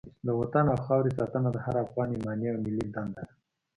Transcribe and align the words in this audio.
د 0.25 0.27
وطن 0.39 0.65
او 0.73 0.77
خاورې 0.85 1.11
ساتنه 1.19 1.49
د 1.53 1.57
هر 1.65 1.75
افغان 1.85 2.09
ایماني 2.11 2.45
او 2.51 2.57
ملي 2.63 2.85
دنده 2.95 3.21
ده. 3.27 3.33